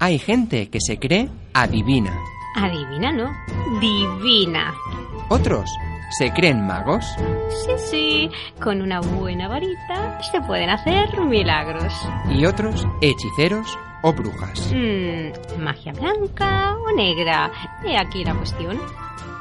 [0.00, 2.16] Hay gente que se cree adivina.
[2.54, 3.32] Adivina, ¿no?
[3.80, 4.72] Divina.
[5.28, 5.68] Otros
[6.10, 7.04] se creen magos.
[7.66, 8.30] Sí, sí,
[8.62, 11.92] con una buena varita se pueden hacer milagros.
[12.30, 14.72] Y otros hechiceros o brujas.
[14.72, 17.50] Mm, magia blanca o negra.
[17.84, 18.78] He aquí la cuestión.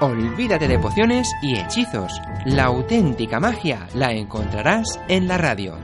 [0.00, 2.12] Olvídate de pociones y hechizos.
[2.46, 5.74] La auténtica magia la encontrarás en la radio.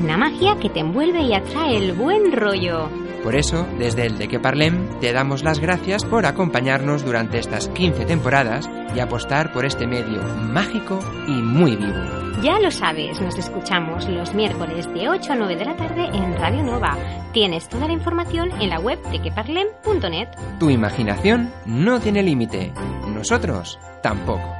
[0.00, 3.07] Una magia que te envuelve y atrae el buen rollo.
[3.22, 7.68] Por eso, desde el de que Parlem, te damos las gracias por acompañarnos durante estas
[7.68, 12.28] 15 temporadas y apostar por este medio mágico y muy vivo.
[12.42, 16.36] Ya lo sabes, nos escuchamos los miércoles de 8 a 9 de la tarde en
[16.36, 16.96] Radio Nova.
[17.32, 20.28] Tienes toda la información en la web de queparlem.net.
[20.60, 22.72] Tu imaginación no tiene límite.
[23.12, 24.56] Nosotros tampoco.